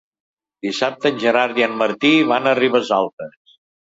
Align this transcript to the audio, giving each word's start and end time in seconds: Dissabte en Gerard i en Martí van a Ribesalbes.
Dissabte 0.67 1.09
en 1.09 1.19
Gerard 1.25 1.59
i 1.61 1.65
en 1.67 1.75
Martí 1.83 2.11
van 2.31 2.47
a 2.47 2.53
Ribesalbes. 2.61 3.57